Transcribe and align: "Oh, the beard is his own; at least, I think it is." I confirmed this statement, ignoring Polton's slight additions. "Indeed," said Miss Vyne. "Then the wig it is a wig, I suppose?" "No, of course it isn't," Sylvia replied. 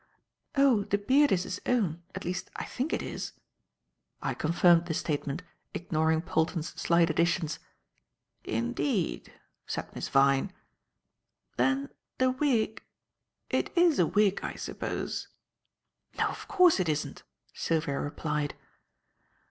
"Oh, 0.55 0.85
the 0.85 0.97
beard 0.97 1.31
is 1.31 1.43
his 1.43 1.59
own; 1.67 2.01
at 2.15 2.25
least, 2.25 2.49
I 2.55 2.63
think 2.65 2.91
it 2.91 3.03
is." 3.03 3.33
I 4.19 4.33
confirmed 4.33 4.87
this 4.87 4.97
statement, 4.97 5.43
ignoring 5.75 6.23
Polton's 6.23 6.69
slight 6.69 7.11
additions. 7.11 7.59
"Indeed," 8.43 9.31
said 9.67 9.93
Miss 9.93 10.09
Vyne. 10.09 10.51
"Then 11.57 11.89
the 12.17 12.31
wig 12.31 12.81
it 13.51 13.71
is 13.77 13.99
a 13.99 14.07
wig, 14.07 14.39
I 14.41 14.55
suppose?" 14.55 15.27
"No, 16.17 16.29
of 16.29 16.47
course 16.47 16.79
it 16.79 16.89
isn't," 16.89 17.21
Sylvia 17.53 17.99
replied. 17.99 18.55